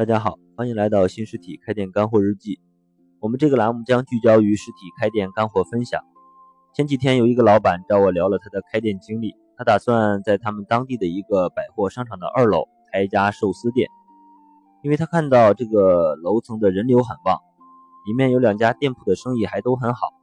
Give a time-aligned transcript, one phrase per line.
[0.00, 2.58] 大家好，欢迎来到新实体开店干货日记。
[3.20, 6.02] 我们这个栏目将聚焦于实体开店干货分享。
[6.74, 13.90] 前几天有一个老板找我聊了他的开店经历，他打算在他们当地的一个百货商场的二楼开一家寿司店，
[14.82, 17.38] 因为他看到这个楼层的人流很旺，
[18.06, 20.14] 里面有两家店铺的生意还都很好，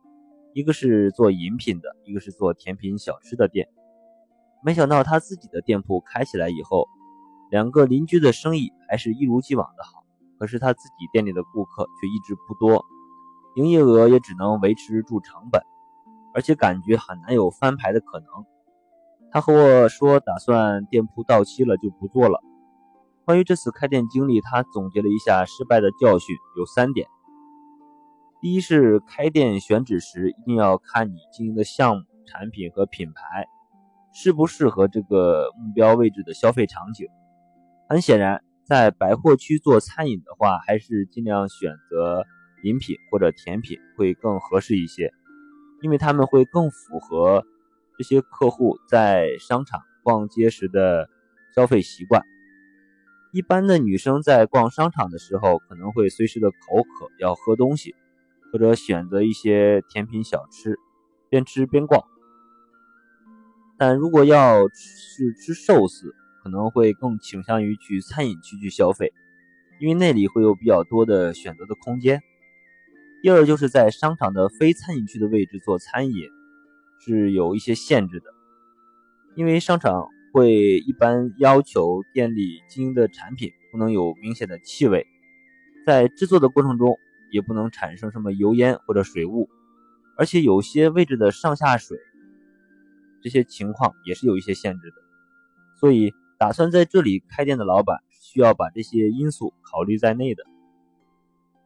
[0.55, 3.67] 一个是做饮品的，一个是做甜品小吃的店。
[4.63, 6.87] 没想到他自己的店铺开起来以后。
[7.49, 10.03] 两个邻居的生意还是一如既往的好，
[10.37, 12.85] 可是他自己店里的顾客却一直不多，
[13.55, 15.61] 营业额也只能维持住成本，
[16.33, 18.27] 而且感觉很难有翻牌的可能。
[19.31, 22.41] 他和我说，打算店铺到期了就不做了。
[23.25, 27.07] 关于这次开店经历，他总结了一下失败的教训，有三点：
[28.41, 33.47] 第一是开店选址时一定要看你经营的项目、产品和品牌
[34.13, 37.07] 适不适合这个目标位置的消费场景。
[37.89, 42.25] 很显然，在百货区做餐饮的话，还是尽量选择
[42.63, 45.13] 饮品或者甜品会更合适一些，
[45.81, 47.45] 因为他们会更符合
[47.97, 51.09] 这些客户在商场逛街时的
[51.55, 52.21] 消费习惯。
[53.31, 57.95] 一般的女生在逛商场的时候，可能会随时的口渴要喝东西，
[58.51, 60.77] 或者选择一些甜品小吃，
[61.29, 62.03] 边吃边逛。
[63.77, 66.13] 但如果要是吃寿司，
[66.47, 69.11] 可能会更倾向于去餐饮区去消费，
[69.81, 72.21] 因为那里会有比较多的选择的空间。
[73.21, 76.29] 第二，就是在商场的非餐饮区的位置做餐饮
[77.01, 78.27] 是有一些限制的，
[79.35, 85.05] 因为商场会一般要求店里经营的产品不能有明显的气味，
[85.85, 86.97] 在制作的过程中
[87.29, 89.49] 也不能产生什么油烟或者水雾，
[90.15, 91.97] 而且有些位置的上下水
[93.21, 94.95] 这些情况也是有一些限制的，
[95.77, 96.13] 所以。
[96.37, 100.43] 打算在这里开店的老板需要把这些因素考虑在内的。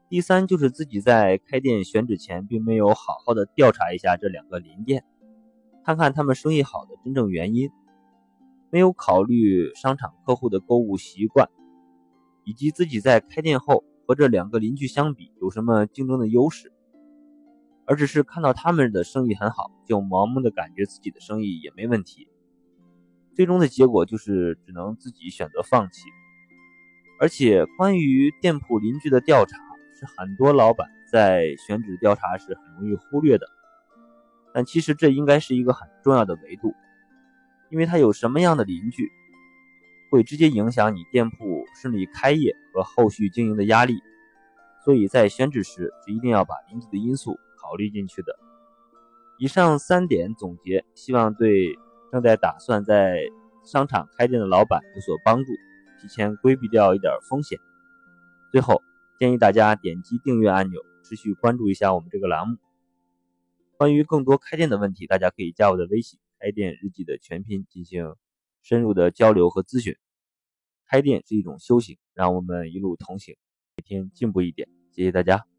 [0.09, 5.03] 第三就是自己在开店选址前，并没有好好的调查一下这两个邻店，
[5.85, 7.69] 看看他们生意好的真正原因，
[8.69, 11.49] 没有考虑商场客户的购物习惯，
[12.43, 16.73] 以及自己在开店后和这两个邻居相比有什么竞争的优势，
[17.85, 22.27] 而只是看到他们的生意很好，就盲目的感觉自己的生意也没问题。
[23.33, 26.09] 最终的结果就是只能自己选择放弃，
[27.19, 29.57] 而且关于店铺邻居的调查
[29.97, 33.47] 是很多老板在选址调查时很容易忽略的，
[34.53, 36.73] 但其实这应该是一个很重要的维度，
[37.69, 39.09] 因为它有什么样的邻居，
[40.11, 44.01] 会直接影响你店铺顺利开业和后续经营的压力，
[44.83, 48.37] 所以在选址时是一定要把邻居的因素考虑进去的。
[49.39, 51.79] 以上三点总结，希望对。
[52.11, 53.21] 正在打算在
[53.63, 55.51] 商场开店的老板有所帮助，
[56.01, 57.57] 提前规避掉一点风险。
[58.51, 58.81] 最后
[59.17, 62.57] 建议大家点击订阅按钮，持续关注一下我们这个栏目。
[63.77, 68.15] 关于更多开店的问题，大家可以加我的微信“开店日记”的全拼进行
[68.61, 69.95] 深入的交流和咨询。
[70.85, 73.37] 开店是一种修行，让我们一路同行，
[73.77, 74.67] 每天进步一点。
[74.91, 75.50] 谢谢大家。